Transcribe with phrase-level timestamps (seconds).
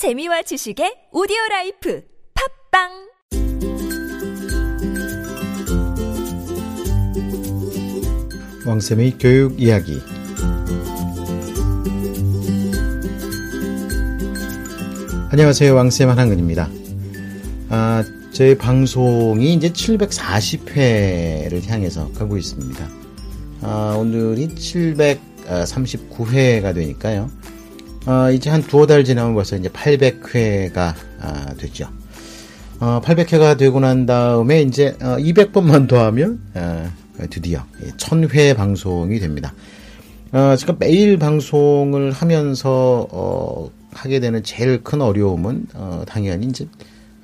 [0.00, 2.00] 재미와 지식의 오디오 life
[2.72, 2.88] 팟빵!
[8.66, 10.00] 왕쌤의 교육 이야기.
[15.28, 15.74] 안녕하세요.
[15.74, 16.70] 왕쌤 한한근입니다.
[17.68, 22.88] 아, 저희 방송이 이제 740회를 향해서 가고 있습니다.
[23.60, 27.30] 아, 오늘이 739회가 되니까요
[28.06, 31.88] 아, 이제 한 두어 달 지나면 벌써 이제 800회가 아, 됐죠
[32.80, 36.90] 어, 800회가 되고 난 다음에 이제 어, 200번만 더하면 어,
[37.28, 37.62] 드디어
[37.98, 39.52] 1000회 방송이 됩니다.
[40.32, 46.66] 어, 지금 매일 방송을 하면서 어, 하게 되는 제일 큰 어려움은 어, 당연히 이제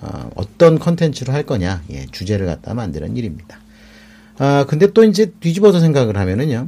[0.01, 3.59] 어, 어떤 컨텐츠로 할 거냐 예, 주제를 갖다 만드는 일입니다.
[4.39, 6.67] 아 근데 또 이제 뒤집어서 생각을 하면은요,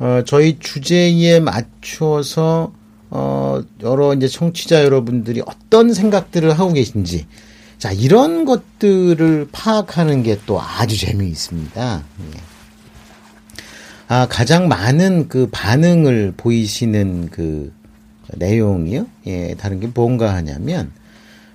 [0.00, 2.72] 어, 저희 주제에 맞추어서
[3.14, 7.26] 어, 여러 이제 청취자 여러분들이 어떤 생각들을 하고 계신지
[7.78, 12.02] 자 이런 것들을 파악하는 게 또 아주 재미있습니다.
[12.20, 12.40] 예.
[14.08, 17.72] 아, 가장 많은 그 반응을 보이시는 그
[18.34, 19.06] 내용이요.
[19.26, 20.92] 예, 다른 게 뭔가 하냐면,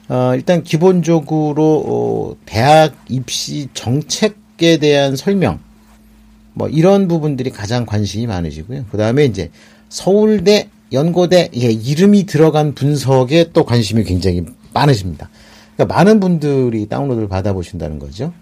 [0.08, 5.60] 어, 일단 기본적으로, 어, 대학 입시 정책에 대한 설명,
[6.54, 8.86] 뭐, 이런 부분들이 가장 관심이 많으시고요.
[8.90, 9.52] 그 다음에 이제
[9.90, 15.30] 서울대, 연고대, 예, 이름이 들어간 분석에 또 관심이 굉장히 많으십니다.
[15.76, 18.34] 그러니까 많은 분들이 다운로드를 받아보신다는 거죠.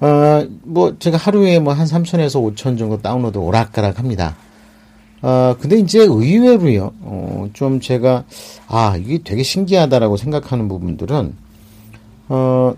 [0.00, 4.36] 어, 뭐, 제가 하루에 뭐 한 3천에서 5천 정도 다운로드 오락가락 합니다.
[5.20, 8.24] 어, 근데 이제 의외로요, 어, 좀 제가,
[8.68, 11.34] 아, 이게 되게 신기하다라고 생각하는 부분들은,
[12.28, 12.74] 어,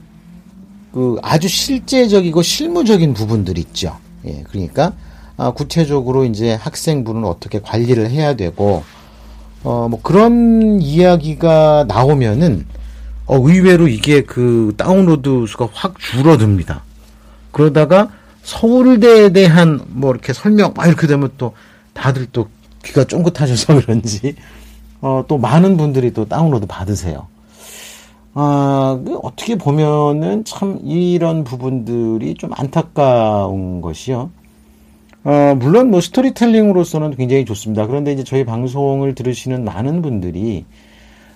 [0.92, 3.96] 그 아주 실제적이고 실무적인 부분들 있죠.
[4.24, 4.94] 예, 그러니까,
[5.40, 8.84] 아, 구체적으로 이제 학생분은 어떻게 관리를 해야 되고,
[9.64, 12.66] 어, 뭐 그런 이야기가 나오면은,
[13.24, 16.82] 어, 의외로 이게 그 다운로드 수가 확 줄어듭니다.
[17.52, 18.10] 그러다가
[18.42, 21.54] 서울대에 대한 뭐 이렇게 설명 막 이렇게 되면 또
[21.94, 22.48] 다들 또
[22.84, 24.34] 귀가 쫑긋하셔서 그런지
[25.00, 27.28] 어, 또 많은 분들이 또 다운로드 받으세요.
[28.34, 34.30] 아, 어떻게 보면은 참 이런 부분들이 좀 안타까운 것이요.
[35.22, 37.86] 어, 물론 뭐 스토리텔링으로서는 굉장히 좋습니다.
[37.86, 40.64] 그런데 이제 저희 방송을 들으시는 많은 분들이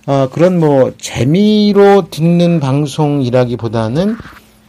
[0.06, 4.16] 어, 그런 뭐 재미로 듣는 방송이라기보다는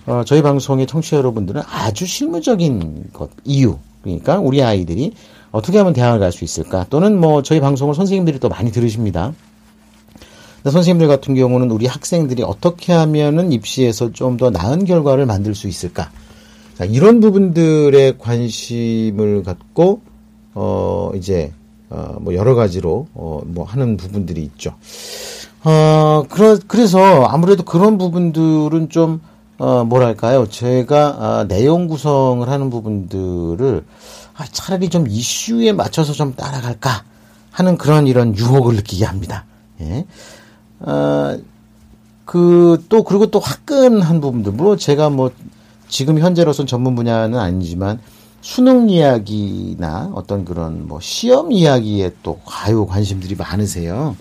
[0.08, 3.78] 어, 저희 방송의 청취자 여러분들은 아주 실무적인 것, 이유.
[4.03, 5.14] 그러니까 우리 아이들이
[5.52, 6.86] 어떻게 하면 대학을 갈 수 있을까?
[6.90, 9.34] 또는 뭐 저희 방송을 선생님들이 또 많이 들으십니다.
[10.64, 16.09] 선생님들 같은 경우는 우리 학생들이 어떻게 하면은 입시에서 좀 더 나은 결과를 만들 수 있을까?
[16.78, 20.02] 자, 이런 부분들에 관심을 갖고,
[20.53, 21.53] 어, 이제,
[21.90, 24.75] 어, 뭐 여러 가지로, 어, 뭐 하는 부분들이 있죠.
[25.64, 29.22] 어, 그러, 그래서 아무래도 그런 부분들은 좀,
[29.58, 30.47] 어, 뭐랄까요.
[30.47, 33.85] 제가 아, 내용 구성을 하는 부분들을
[34.35, 37.03] 아, 차라리 좀 이슈에 맞춰서 좀 따라갈까
[37.52, 39.46] 하는 그런 이런 유혹을 느끼게 합니다.
[39.80, 40.06] 예.
[40.81, 41.38] 어,
[42.25, 44.52] 그, 또, 그리고 또 화끈한 부분들.
[44.52, 45.31] 물론 제가 뭐,
[45.96, 48.02] 지금 현재로서는 전문 분야는 아니지만,
[48.42, 54.18] 수능 이야기나 어떤 그런 뭐, 시험 이야기에 또, 과요 관심들이 많으세요.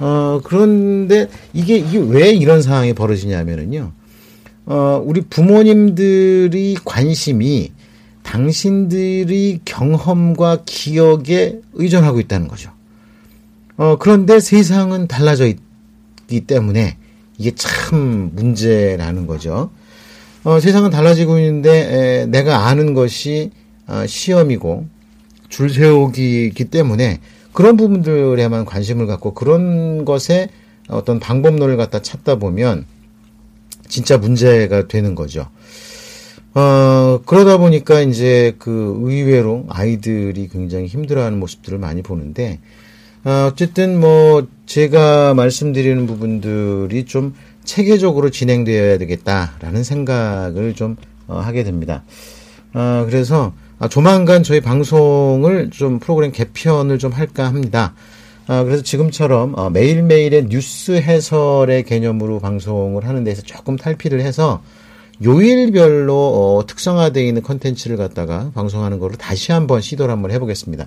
[0.00, 3.92] 어, 그런데 이게, 이게 왜 이런 상황이 벌어지냐면은요.
[4.66, 7.70] 어, 우리 부모님들이 관심이
[8.24, 12.72] 당신들이 경험과 기억에 의존하고 있다는 거죠.
[13.76, 16.96] 어, 그런데 세상은 달라져 있기 때문에
[17.38, 19.70] 이게 참 문제라는 거죠.
[20.46, 23.50] 어, 세상은 달라지고 있는데 에, 내가 아는 것이
[23.88, 24.86] 어, 시험이고
[25.48, 27.18] 줄 세우기이기 때문에
[27.52, 30.48] 그런 부분들에만 관심을 갖고 그런 것에
[30.88, 32.86] 어떤 방법론을 갖다 찾다 보면
[33.88, 35.48] 진짜 문제가 되는 거죠.
[36.54, 42.60] 어, 그러다 보니까 이제 그 의외로 아이들이 굉장히 힘들어하는 모습들을 많이 보는데,
[43.24, 47.34] 어, 어쨌든 뭐 제가 말씀드리는 부분들이 좀
[47.66, 50.96] 체계적으로 진행되어야 되겠다라는 생각을 좀
[51.26, 52.04] 어, 하게 됩니다.
[52.72, 57.94] 어, 그래서 아, 조만간 저희 방송을 좀 프로그램 개편을 좀 할까 합니다.
[58.46, 64.62] 아, 그래서 지금처럼 어, 매일매일의 뉴스 해설의 개념으로 방송을 하는 데서 조금 탈피를 해서
[65.24, 70.86] 요일별로 어, 특성화되어 있는 컨텐츠를 갖다가 방송하는 거를 다시 한번 시도를 한번 해보겠습니다.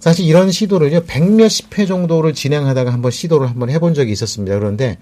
[0.00, 4.58] 사실 이런 시도를요, 백 몇십 회 정도를 진행하다가 한번 시도를 한번 해본 적이 있었습니다.
[4.58, 4.98] 그런데,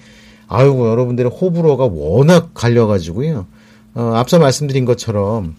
[0.55, 3.47] 아이고, 여러분들의 호불호가 워낙 갈려가지고요.
[3.95, 5.55] 어, 앞서 말씀드린 것처럼,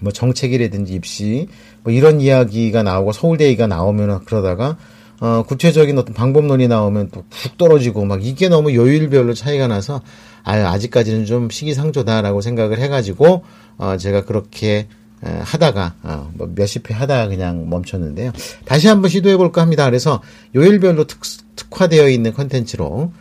[0.00, 1.48] 뭐 정책이라든지 입시,
[1.82, 4.76] 뭐 이런 이야기가 나오고 서울대 얘기가 나오면 그러다가,
[5.20, 10.00] 어, 구체적인 어떤 방법론이 나오면 또 푹 떨어지고 막 이게 너무 요일별로 차이가 나서
[10.44, 13.44] 아 아직까지는 좀 시기상조다라고 생각을 해가지고
[13.76, 14.88] 어, 제가 그렇게
[15.22, 18.32] 에, 하다가 어, 뭐 몇십 회 하다가 그냥 멈췄는데요.
[18.64, 19.84] 다시 한번 시도해 볼까 합니다.
[19.84, 20.22] 그래서
[20.54, 21.20] 요일별로 특,
[21.56, 23.12] 특화되어 있는 컨텐츠로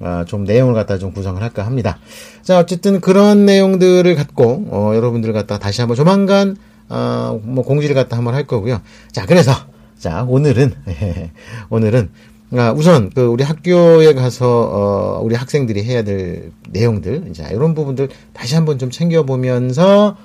[0.00, 1.98] 어, 좀 내용을 갖다 좀 구성을 할까 합니다.
[2.42, 6.56] 자 어쨌든 그런 내용들을 갖고 어, 여러분들 갖다 다시 한번 조만간
[6.88, 8.80] 어, 뭐 공지를 갖다 한번 할 거고요.
[9.12, 9.52] 자 그래서
[9.98, 10.74] 자 오늘은
[11.70, 12.10] 오늘은
[12.52, 18.08] 아, 우선 그 우리 학교에 가서 어, 우리 학생들이 해야 될 내용들 자 이런 부분들
[18.32, 20.16] 다시 한번 좀 챙겨 보면서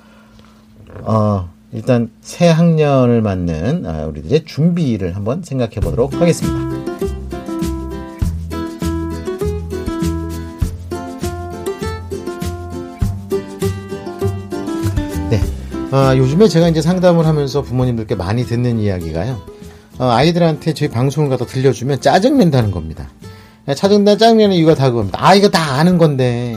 [1.00, 6.91] 어, 일단 새 학년을 맞는 아, 우리들의 준비를 한번 생각해 보도록 하겠습니다.
[15.92, 19.40] 아, 요즘에 제가 이제 상담을 하면서 부모님들께 많이 듣는 이야기가요.
[19.98, 23.08] 어, 아이들한테 저희 방송을 갖다 들려주면 짜증낸다는 겁니다.
[23.76, 25.18] 짜증나 짜증내는 이유가 다 그겁니다.
[25.22, 26.56] 아 이거 다 아는 건데.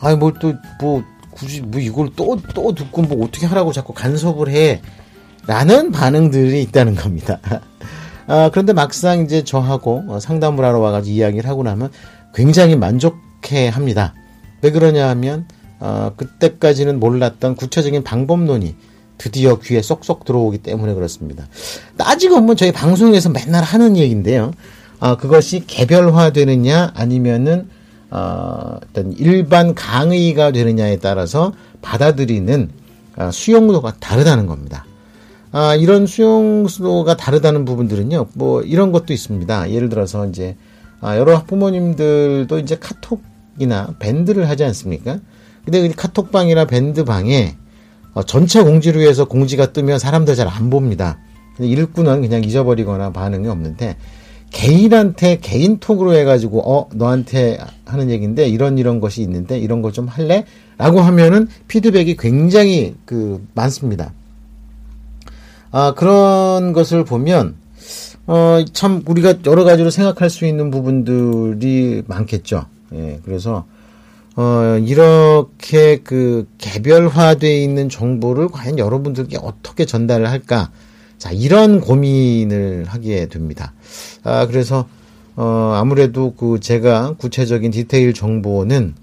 [0.00, 1.02] 아이 뭘 또 뭐
[1.32, 4.80] 굳이 뭐 이걸 또 또 듣고 뭐 어떻게 하라고 자꾸 간섭을 해.
[5.46, 7.38] 라는 반응들이 있다는 겁니다.
[8.26, 11.90] 아, 그런데 막상 이제 저하고 어, 상담을 하러 와가지고 이야기를 하고 나면
[12.34, 14.14] 굉장히 만족해 합니다.
[14.62, 15.46] 왜 그러냐 하면,
[15.80, 18.74] 어, 그때까지는 몰랐던 구체적인 방법론이
[19.18, 21.46] 드디어 귀에 쏙쏙 들어오기 때문에 그렇습니다.
[21.96, 24.52] 따지고 보면 저희 방송에서 맨날 하는 얘기인데요.
[25.00, 27.68] 어, 그것이 개별화되느냐 아니면은
[28.10, 32.70] 어, 어떤 일반 강의가 되느냐에 따라서 받아들이는
[33.16, 34.84] 어, 수용도가 다르다는 겁니다.
[35.56, 39.70] 아, 이런 수용도가 다르다는 부분들은요, 뭐, 이런 것도 있습니다.
[39.70, 40.56] 예를 들어서, 이제,
[41.00, 45.20] 아, 여러 부모님들도 이제 카톡이나 밴드를 하지 않습니까?
[45.64, 47.56] 근데 그 카톡방이나 밴드방에
[48.14, 51.18] 어, 전체 공지로 해서 공지가 뜨면 사람들 잘 안 봅니다.
[51.58, 53.96] 일꾼은 그냥 잊어버리거나 반응이 없는데,
[54.50, 60.44] 개인한테 개인톡으로 해가지고 어 너한테 하는 얘기인데 이런 이런 것이 있는데 이런 거 좀 할래?
[60.78, 64.12] 라고 하면은 피드백이 굉장히 그 많습니다.
[65.72, 67.56] 아 그런 것을 보면
[68.26, 72.66] 어 참 우리가 여러 가지로 생각할 수 있는 부분들이 많겠죠.
[72.94, 73.64] 예 그래서
[74.36, 80.70] 어 이렇게 그 개별화되어 있는 정보를 과연 여러분들께 어떻게 전달을 할까?
[81.24, 83.72] 자, 이런 고민을 하게 됩니다.
[84.24, 84.86] 아, 그래서,
[85.36, 88.94] 어, 아무래도 그 제가 구체적인 디테일 정보는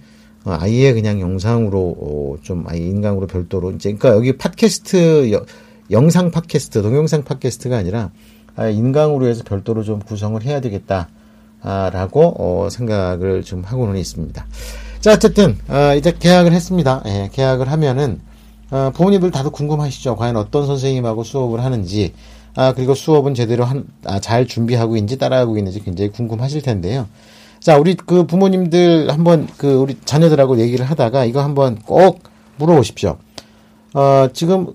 [0.43, 5.43] 어, 아예 그냥 영상으로, 어, 좀 아예 인강으로 별도로, 이제, 그러니까 여기 팟캐스트, 여,
[5.89, 8.11] 영상 팟캐스트, 동영상 팟캐스트가 아니라,
[8.55, 11.09] 아, 인강으로 해서 별도로 좀 구성을 해야 되겠다.
[11.61, 14.45] 아, 라고, 어, 생각을 좀 하고는 있습니다.
[15.01, 17.01] 자, 어쨌든, 아, 이제 계약을 했습니다.
[17.07, 18.21] 예, 계약을 하면은,
[18.69, 20.15] 어, 부모님들 다들 궁금하시죠?
[20.15, 22.13] 과연 어떤 선생님하고 수업을 하는지,
[22.55, 27.07] 아, 그리고 수업은 제대로 한, 아, 잘 준비하고 있는지 따라하고 있는지 굉장히 궁금하실 텐데요.
[27.59, 32.21] 자, 우리 그 부모님들 한번 그 우리 자녀들하고 얘기를 하다가 이거 한번 꼭
[32.57, 33.17] 물어보십시오.
[33.95, 34.67] 어, 지금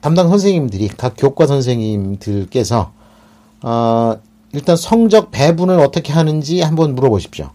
[0.00, 2.92] 담당 선생님들이 각 교과 선생님들께서
[3.62, 4.16] 어,
[4.54, 7.50] 일단 성적 배분을 어떻게 하는지 한번 물어보십시오.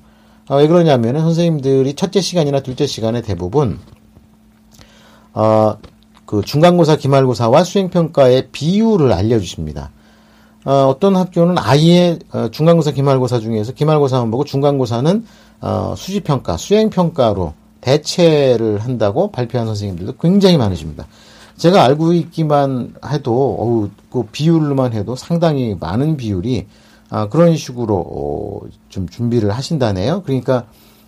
[0.48, 3.80] 어, 왜 그러냐면은 선생님들이 첫째 시간이나 둘째 시간에 대부분
[5.34, 5.78] 어,
[6.26, 9.92] 그 중간고사, 기말고사와 수행평가의 비율을 알려주십니다.
[10.66, 15.26] 어, 어떤 학교는 아예 어, 중간고사, 기말고사 중에서 기말고사만 보고 중간고사는
[15.62, 21.06] 어, 수시평가, 수행평가로 대체를 한다고 발표한 선생님들도 굉장히 많으십니다.
[21.58, 26.68] 제가 알고 있기만 해도 어우, 그 비율로만 해도 상당히 많은 비율이
[27.10, 28.60] 아, 그런 식으로 어,
[28.90, 30.24] 좀 준비를 하신다네요.
[30.24, 30.66] 그러니까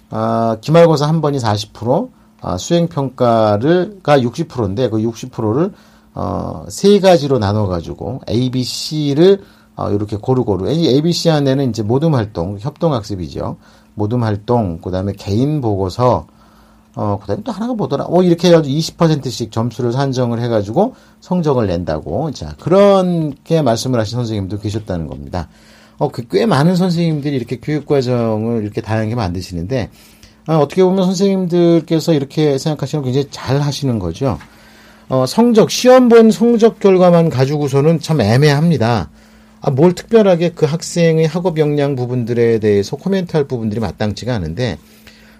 [0.09, 2.09] 아, 기말고사 한 번이 40%,
[2.41, 5.73] 아, 수행 평가를가 60%인데 그 60%를
[6.13, 9.41] 어, 세 가지로 나눠 가지고 A, B, C를
[9.75, 13.57] 어, 이렇게 고루고루 A, B, C 안에는 이제 모둠 활동, 협동 학습이죠.
[13.93, 16.27] 모둠 활동, 그다음에 개인 보고서
[16.95, 18.05] 어, 그 다음에 또 하나가 뭐더라?
[18.09, 22.31] 어, 이렇게 해가지고 20%씩 점수를 산정을 해가지고 성적을 낸다고.
[22.31, 25.47] 자, 그렇게 말씀을 하신 선생님도 계셨다는 겁니다.
[25.97, 29.89] 어, 그 꽤 많은 선생님들이 이렇게 교육과정을 이렇게 다양하게 만드시는데,
[30.45, 34.37] 아, 어떻게 보면 선생님들께서 이렇게 생각하시는 굉장히 잘 하시는 거죠.
[35.09, 39.09] 어, 성적, 시험 본 성적 결과만 가지고서는 참 애매합니다.
[39.61, 44.77] 아, 뭘 특별하게 그 학생의 학업 역량 부분들에 대해서 코멘트할 부분들이 마땅치가 않은데,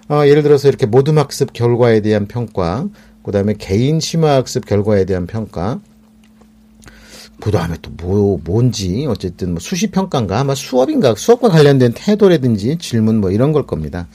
[0.09, 2.85] 어, 예를 들어서 이렇게 모둠 학습 결과에 대한 평가,
[3.23, 5.79] 그 다음에 개인 심화 학습 결과에 대한 평가,
[7.39, 13.21] 그 다음에 또 뭐, 뭔지, 어쨌든 뭐 수시 평가인가, 아마 수업인가, 수업과 관련된 태도라든지 질문
[13.21, 14.07] 뭐 이런 걸 겁니다.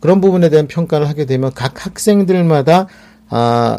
[0.00, 2.88] 그런 부분에 대한 평가를 하게 되면 각 학생들마다
[3.28, 3.78] 아,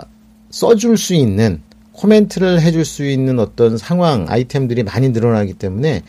[0.50, 1.62] 써줄 수 있는
[1.92, 6.04] 코멘트를 해줄 수 있는 어떤 상황 아이템들이 많이 늘어나기 때문에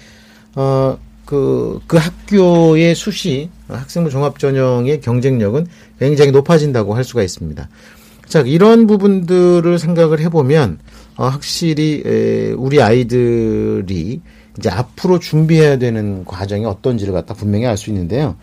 [0.55, 5.67] 어, 그, 그 학교의 수시, 학생부 종합전형의 경쟁력은
[5.99, 7.69] 굉장히 높아진다고 할 수가 있습니다.
[8.29, 10.79] 자, 이런 부분들을 생각을 해보면,
[11.17, 14.21] 어, 확실히, 에, 우리 아이들이
[14.59, 18.37] 이제 앞으로 준비해야 되는 과정이 어떤지를 갖다 분명히 알 수 있는데요.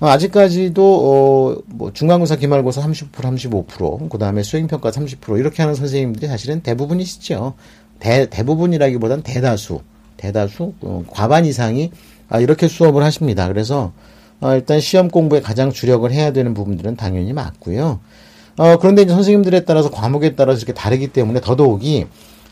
[0.00, 6.26] 어, 아직까지도, 어, 뭐, 중간고사, 기말고사 30%, 35%, 그 다음에 수행평가 30% 이렇게 하는 선생님들이
[6.26, 7.54] 사실은 대부분이시죠.
[7.98, 9.80] 대, 대부분이라기보단 대다수,
[10.16, 11.90] 대다수, 어, 과반 이상이
[12.28, 13.48] 아, 이렇게 수업을 하십니다.
[13.48, 13.92] 그래서
[14.40, 18.00] 어, 일단 시험 공부에 가장 주력을 해야 되는 부분들은 당연히 맞고요.
[18.60, 22.04] 어, 그런데 이제 선생님들에 따라서 과목에 따라서 이렇게 다르기 때문에 더더욱이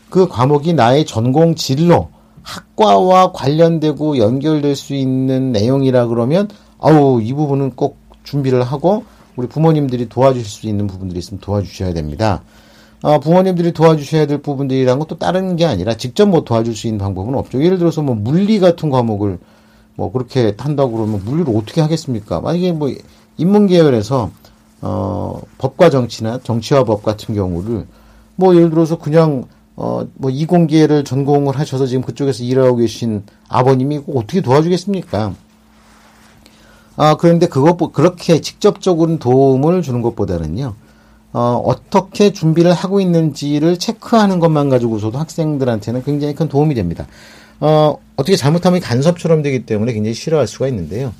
[0.09, 2.09] 그 과목이 나의 전공 진로,
[2.41, 6.47] 학과와 관련되고 연결될 수 있는 내용이라 그러면
[6.79, 9.03] 아우 이 부분은 꼭 준비를 하고
[9.35, 12.41] 우리 부모님들이 도와주실 수 있는 부분들이 있으면 도와주셔야 됩니다.
[13.03, 17.35] 어, 부모님들이 도와주셔야 될 부분들이란 것도 다른 게 아니라 직접 뭐 도와줄 수 있는 방법은
[17.35, 17.63] 없죠.
[17.63, 19.37] 예를 들어서 뭐 물리 같은 과목을
[19.93, 22.41] 뭐 그렇게 한다고 그러면 물리를 어떻게 하겠습니까?
[22.41, 22.91] 만약에 뭐
[23.37, 24.31] 인문 계열에서
[24.81, 27.85] 어 법과 정치나 정치와 법 같은 경우를
[28.35, 29.45] 뭐 예를 들어서 그냥
[29.75, 35.33] 어 뭐 이공계를 전공을 하셔서 지금 그쪽에서 일하고 계신 아버님이 어떻게 도와주겠습니까?
[36.97, 40.75] 아 그런데 그것 그렇게 직접적으로 도움을 주는 것보다는요.
[41.31, 47.07] 어, 어떻게 준비를 하고 있는지를 체크하는 것만 가지고서도 학생들한테는 굉장히 큰 도움이 됩니다.
[47.59, 51.13] 어, 어떻게 잘못하면 간섭처럼 되기 때문에 굉장히 싫어할 수가 있는데요.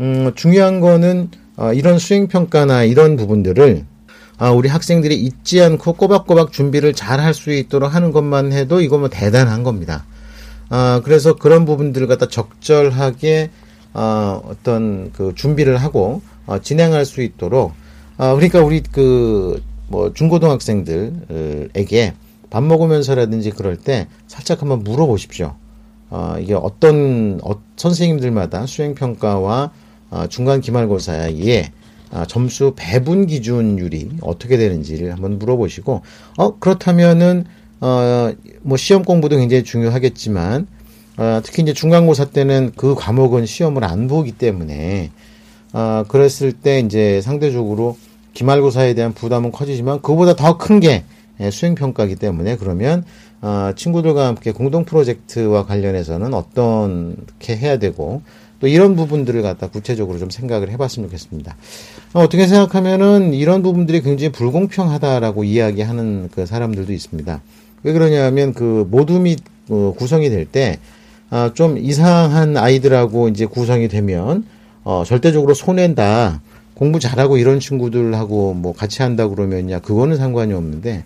[0.00, 3.84] 음, 중요한 거는 어, 이런 수행평가나 이런 부분들을
[4.38, 8.96] 아, 우리 학생들이 잊지 않고 꼬박꼬박 준비를 잘 할 수 있도록 하는 것만 해도 이거
[8.96, 10.06] 뭐 대단한 겁니다.
[10.70, 13.50] 아, 그래서 그런 부분들을 갖다 적절하게
[13.94, 17.72] 어, 어떤 그 준비를 하고 어, 진행할 수 있도록
[18.16, 22.14] 아, 그러니까 우리 그 뭐 중고등학생들에게
[22.50, 25.54] 밥 먹으면서라든지 그럴 때 살짝 한번 물어보십시오.
[26.10, 29.70] 어, 이게 어떤 어, 선생님들마다 수행 평가와 어,
[30.28, 31.70] 중간 기말고사의
[32.10, 36.02] 어, 점수 배분 기준율이 어떻게 되는지를 한번 물어보시고
[36.38, 37.44] 어 그렇다면은
[37.80, 40.66] 어 뭐 시험 공부도 굉장히 중요하겠지만
[41.16, 45.10] 어, 특히 이제 중간고사 때는 그 과목은 시험을 안 보기 때문에
[45.72, 47.96] 어, 그랬을 때 이제 상대적으로
[48.34, 51.04] 기말고사에 대한 부담은 커지지만 그보다 더 큰 게
[51.52, 53.04] 수행 평가이기 때문에 그러면
[53.40, 58.22] 어, 친구들과 함께 공동 프로젝트와 관련해서는 어떻게 해야 되고
[58.60, 61.56] 또 이런 부분들을 갖다 구체적으로 좀 생각을 해봤으면 좋겠습니다.
[62.12, 67.40] 어, 떻게 생각하면은 이런 부분들이 굉장히 불공평하다라고 이야기하는 그 사람들도 있습니다.
[67.84, 69.36] 왜 그러냐면 그 모둠이
[69.70, 70.78] 어, 구성이 될 때,
[71.30, 74.44] 아, 좀 이상한 아이들하고 이제 구성이 되면,
[74.82, 76.40] 어, 절대적으로 손해다.
[76.74, 81.04] 공부 잘하고 이런 친구들하고 뭐 같이 한다 그러면야, 그거는 상관이 없는데,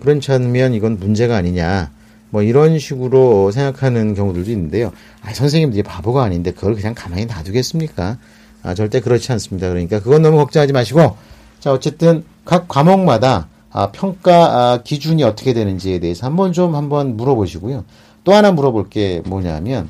[0.00, 1.90] 그렇지 않으면 이건 문제가 아니냐.
[2.30, 4.92] 뭐 이런 식으로 생각하는 경우들도 있는데요.
[5.22, 8.18] 아, 선생님들이 바보가 아닌데 그걸 그냥 가만히 놔두겠습니까?
[8.62, 9.68] 아, 절대 그렇지 않습니다.
[9.68, 11.16] 그러니까 그건 너무 걱정하지 마시고
[11.60, 17.84] 자, 어쨌든 각 과목마다 아, 평가 아, 기준이 어떻게 되는지에 대해서 한번 좀 한번 물어보시고요.
[18.24, 19.88] 또 하나 물어볼 게 뭐냐면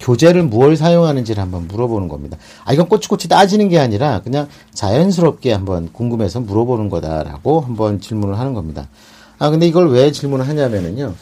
[0.00, 2.36] 교재를 무엇 사용하는지를 한번 물어보는 겁니다.
[2.64, 8.54] 아, 이건 꼬치꼬치 따지는 게 아니라 그냥 자연스럽게 한번 궁금해서 물어보는 거다라고 한번 질문을 하는
[8.54, 8.88] 겁니다.
[9.42, 11.14] 아, 근데 이걸 왜 질문을 하냐면은요,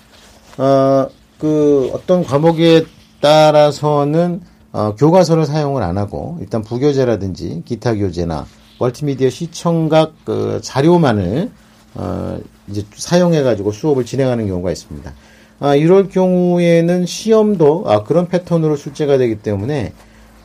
[0.59, 1.07] 어,
[1.39, 2.85] 그 어떤 과목에
[3.23, 8.45] 따라서는 어, 교과서를 사용을 안 하고 일단 부교재라든지 기타 교재나
[8.79, 11.51] 멀티미디어 시청각 그 자료만을
[11.95, 15.15] 어, 이제 사용해 가지고 수업을 진행하는 경우가 있습니다.
[15.61, 19.95] 아, 이럴 경우에는 시험도 아, 그런 패턴으로 출제가 되기 때문에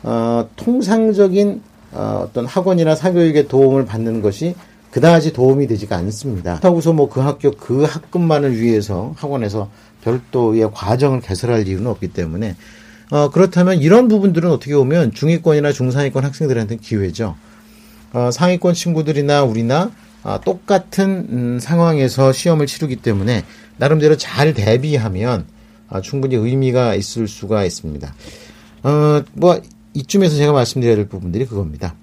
[0.02, 1.60] 어, 통상적인
[1.92, 4.54] 어, 어떤 학원이나 사교육의 도움을 받는 것이
[4.96, 6.52] 그다지 도움이 되지가 않습니다.
[6.52, 9.70] 그렇다고서 뭐 그 학교 그 학급만을 위해서 학원에서
[10.02, 12.56] 별도의 과정을 개설할 이유는 없기 때문에
[13.10, 17.36] 어, 그렇다면 이런 부분들은 어떻게 보면 중위권이나 중상위권 학생들한테는 기회죠.
[18.14, 19.90] 어, 상위권 친구들이나 우리나
[20.22, 23.44] 아, 똑같은 음, 상황에서 시험을 치르기 때문에
[23.76, 25.44] 나름대로 잘 대비하면
[25.90, 28.14] 아, 충분히 의미가 있을 수가 있습니다.
[28.82, 29.60] 어, 뭐
[29.92, 31.94] 이쯤에서 제가 말씀드려야 될 부분들이 그겁니다.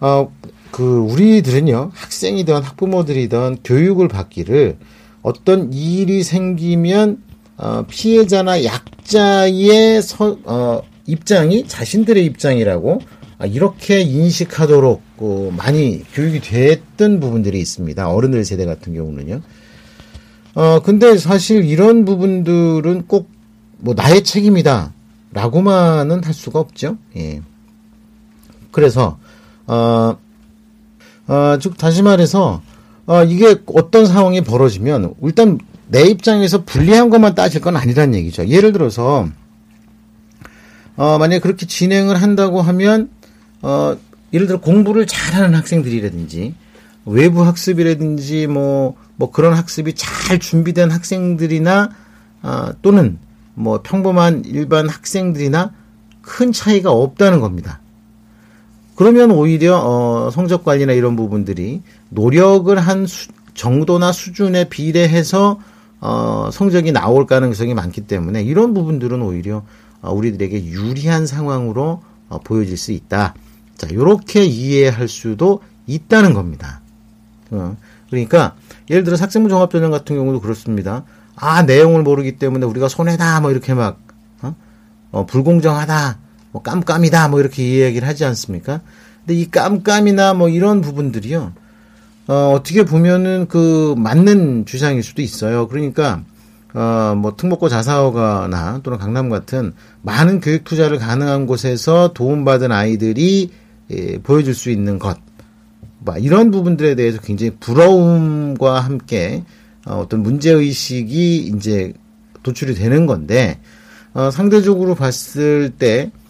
[0.00, 0.28] 어,
[0.70, 4.76] 그 우리들은요 학생이든 학부모들이든 교육을 받기를
[5.22, 7.22] 어떤 일이 생기면
[7.56, 13.00] 어, 피해자나 약자의 서, 어, 입장이 자신들의 입장이라고
[13.38, 18.08] 아, 이렇게 인식하도록 어, 많이 교육이 됐던 부분들이 있습니다.
[18.08, 19.40] 어른들 세대 같은 경우는요.
[20.54, 23.36] 어, 근데 사실 이런 부분들은 꼭
[23.78, 24.92] 뭐 나의 책임이다.
[25.32, 26.96] 라고만은 할 수가 없죠.
[27.16, 27.42] 예.
[28.70, 29.18] 그래서,
[29.66, 30.16] 어,
[31.28, 32.62] 어, 즉, 다시 말해서,
[33.06, 38.46] 어, 이게 어떤 상황이 벌어지면, 일단 내 입장에서 불리한 것만 따질 건 아니란 얘기죠.
[38.46, 39.28] 예를 들어서,
[40.96, 43.10] 어, 만약에 그렇게 진행을 한다고 하면,
[43.62, 43.96] 어,
[44.32, 46.54] 예를 들어 공부를 잘하는 학생들이라든지,
[47.06, 51.90] 외부 학습이라든지, 뭐, 뭐 그런 학습이 잘 준비된 학생들이나,
[52.42, 53.18] 어, 또는
[53.54, 55.72] 뭐 평범한 일반 학생들이나
[56.20, 57.80] 큰 차이가 없다는 겁니다.
[58.96, 65.60] 그러면 오히려 어, 성적 관리나 이런 부분들이 노력을 한 수, 정도나 수준에 비례해서
[66.00, 69.62] 어, 성적이 나올 가능성이 많기 때문에 이런 부분들은 오히려
[70.02, 73.34] 어, 우리들에게 유리한 상황으로 어, 보여질 수 있다.
[73.76, 76.80] 자, 이렇게 이해할 수도 있다는 겁니다.
[77.50, 77.76] 어,
[78.08, 78.56] 그러니까
[78.90, 81.04] 예를 들어 학생부 종합전형 같은 경우도 그렇습니다.
[81.34, 84.00] 아 내용을 모르기 때문에 우리가 손해다 뭐 이렇게 막
[84.40, 84.54] 어?
[85.12, 86.18] 어, 불공정하다
[86.56, 88.80] 뭐 깜깜이다 뭐 이렇게 이야기를 하지 않습니까?
[89.20, 91.52] 근데 이 깜깜이나 뭐 이런 부분들이요.
[92.28, 95.68] 어, 어떻게 보면은 그 맞는 주장일 수도 있어요.
[95.68, 96.22] 그러니까
[96.72, 103.50] 어, 뭐 특목고 자사고나 또는 강남 같은 많은 교육 투자를 가능한 곳에서 도움받은 아이들이
[103.90, 105.18] 예, 보여줄 수 있는 것.
[105.98, 109.44] 뭐 이런 부분들에 대해서 굉장히 부러움과 함께
[109.84, 111.92] 어, 어떤 문제 의식이 이제
[112.42, 113.60] 도출이 되는 건데
[114.14, 116.25] 어, 상대적으로 봤을 때 아,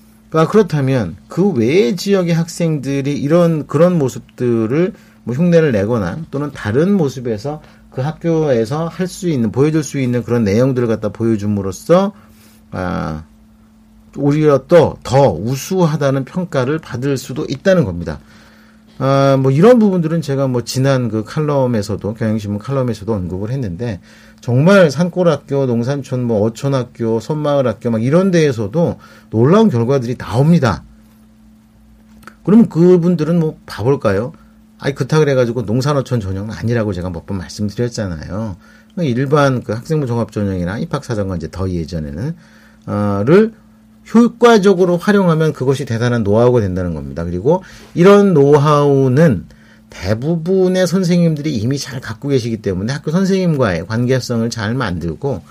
[0.49, 4.92] 그렇다면 그 외의 지역의 학생들이 이런 그런 모습들을
[5.25, 10.45] 뭐 흉내를 내거나 또는 다른 모습에서 그 학교에서 할 수 있는 보여줄 수 있는 그런
[10.45, 12.12] 내용들을 갖다 보여줌으로써
[12.71, 13.25] 아
[14.16, 18.18] 오히려 또 더 우수하다는 평가를 받을 수도 있다는 겁니다.
[18.98, 24.00] 아, 뭐 이런 부분들은 제가 뭐 지난 그 칼럼에서도 경향신문 칼럼에서도 언급을 했는데
[24.40, 28.98] 정말 산골학교, 농산촌, 뭐 어촌학교, 섬마을학교 막 이런 데에서도
[29.30, 30.82] 놀라운 결과들이 나옵니다.
[32.44, 34.32] 그러면 그분들은 뭐 봐볼까요?
[34.78, 38.56] 아니 그렇다 그래가지고 농산어촌 전형은 아니라고 제가 몇 번 말씀드렸잖아요.
[38.98, 42.34] 일반 그 학생부 종합 전형이나 입학사정관 이제 더 예전에는
[42.86, 43.52] 어를
[44.14, 47.25] 효과적으로 활용하면 그것이 대단한 노하우가 된다는 겁니다.
[47.25, 47.62] 그리고
[47.94, 49.46] 이런 노하우는
[49.90, 55.42] 대부분의 선생님들이 이미 잘 갖고 계시기 때문에 학교 선생님과의 관계성을 잘 만들고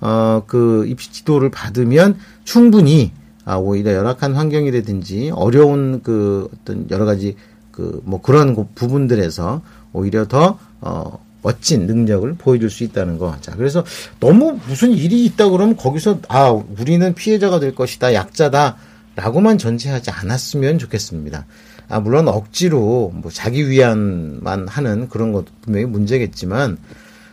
[0.00, 3.12] 어 그 입시 지도를 받으면 충분히
[3.44, 7.36] 아 오히려 열악한 환경이라든지 어려운 그 어떤 여러 가지
[7.72, 13.36] 그 뭐 그런 부분들에서 오히려 더 어 멋진 능력을 보여줄 수 있다는 거.
[13.40, 13.84] 자, 그래서
[14.20, 18.76] 너무 무슨 일이 있다 그러면 거기서 아, 우리는 피해자가 될 것이다, 약자다.
[19.14, 21.46] 라고만 전제하지 않았으면 좋겠습니다.
[21.88, 26.78] 아, 물론 억지로 뭐 자기 위안만 하는 그런 것도 분명히 문제겠지만,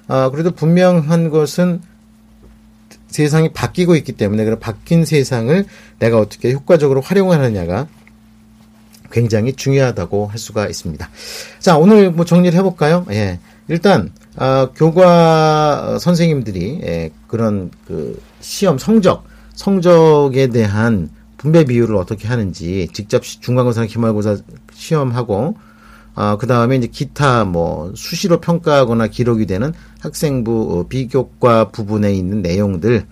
[0.07, 1.81] 아, 그래도 분명한 것은
[3.07, 5.65] 세상이 바뀌고 있기 때문에 그런 바뀐 세상을
[5.99, 7.87] 내가 어떻게 효과적으로 활용하느냐가
[9.11, 11.07] 굉장히 중요하다고 할 수가 있습니다.
[11.59, 13.05] 자, 오늘 뭐 정리를 해볼까요?
[13.11, 13.39] 예.
[13.67, 19.23] 일단 어, 교과 선생님들이 예, 그런 그 시험 성적
[19.53, 24.37] 성적에 대한 분배 비율을 어떻게 하는지 직접 중간고사, 기말고사
[24.73, 25.55] 시험하고
[26.15, 32.41] 어, 그 다음에 이제 기타 뭐 수시로 평가하거나 기록이 되는 학생부 어, 비교과 부분에 있는
[32.41, 33.05] 내용들.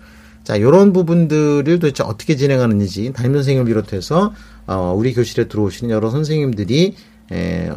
[0.44, 4.32] 자 요런 부분들을 도대체 어떻게 진행하는지 담임 선생님을 비롯해서
[4.66, 6.94] 어, 우리 교실에 들어오시는 여러 선생님들이
[7.32, 7.70] 에,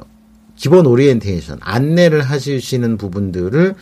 [0.56, 3.76] 기본 오리엔테이션 안내를 하시는 부분들을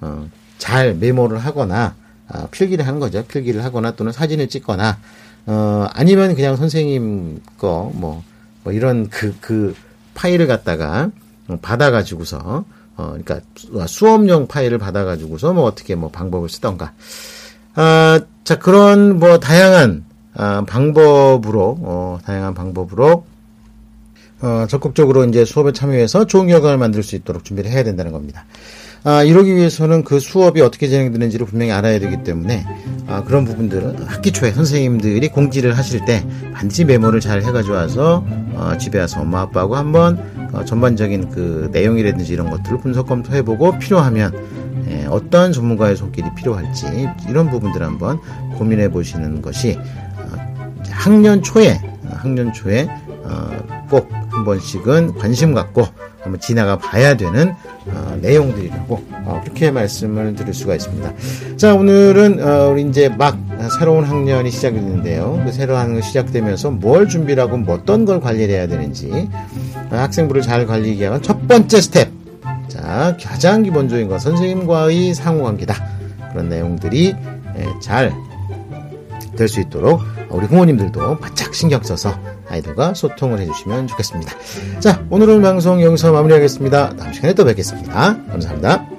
[0.00, 1.94] 어, 잘 메모를 하거나
[2.28, 3.24] 어, 필기를 하는 거죠.
[3.24, 4.98] 필기를 하거나 또는 사진을 찍거나
[5.46, 8.22] 어, 아니면 그냥 선생님 거뭐
[8.62, 9.74] 뭐 이런 그그 그
[10.14, 11.10] 파일을 갖다가
[11.62, 12.64] 받아가지고서
[12.96, 13.40] 어, 그러니까
[13.86, 16.92] 수업용 파일을 받아가지고서 뭐 어떻게 뭐 방법을 쓰던가.
[17.74, 23.24] 아, 자 그런 뭐 다양한 아, 방법으로 어, 다양한 방법으로
[24.42, 28.46] 어, 적극적으로 이제 수업에 참여해서 좋은 결과를 만들 수 있도록 준비를 해야 된다는 겁니다.
[29.02, 32.66] 아, 이러기 위해서는 그 수업이 어떻게 진행되는지를 분명히 알아야 되기 때문에
[33.06, 38.24] 아, 그런 부분들은 학기 초에 선생님들이 공지를 하실 때 반드시 메모를 잘 해가지고 와서
[38.54, 44.60] 어, 집에 와서 엄마 아빠하고 한번 어, 전반적인 그 내용이라든지 이런 것들을 분석 검토해보고 필요하면
[44.90, 46.86] 예, 어떤 전문가의 손길이 필요할지
[47.28, 48.18] 이런 부분들 한번
[48.56, 50.58] 고민해 보시는 것이 어,
[50.90, 52.86] 학년 초에 학년 초에
[53.22, 55.86] 어, 꼭 한 번씩은 관심 갖고
[56.22, 57.54] 한번 지나가 봐야 되는
[57.86, 61.12] 어, 내용들이라고 어, 그렇게 말씀을 드릴 수가 있습니다.
[61.58, 63.38] 자 오늘은 어, 우리 이제 막
[63.78, 65.42] 새로운 학년이 시작이 되는데요.
[65.44, 69.28] 그 새로운 학년 시작되면서 뭘 준비를 하고 뭐 어떤 걸 관리를 해야 되는지
[69.90, 72.08] 어, 학생부를 잘 관리하기 위한 첫 번째 스텝.
[72.68, 75.74] 자 가장 기본적인 건 선생님과의 상호관계다.
[76.30, 77.14] 그런 내용들이
[77.58, 80.00] 예, 잘될 수 있도록
[80.30, 82.14] 우리 부모님들도 바짝 신경 써서
[82.50, 84.32] 아이들과 소통을 해주시면 좋겠습니다.
[84.80, 86.96] 자, 오늘은 방송 여기서 마무리하겠습니다.
[86.96, 88.16] 다음 시간에 또 뵙겠습니다.
[88.28, 88.89] 감사합니다.